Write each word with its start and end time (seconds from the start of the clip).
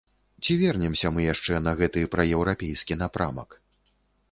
Ці 0.45 0.53
вернемся 0.61 1.11
мы 1.17 1.21
яшчэ 1.33 1.61
на 1.67 1.75
гэты 1.83 2.03
праеўрапейскі 2.17 3.01
напрамак? 3.05 3.49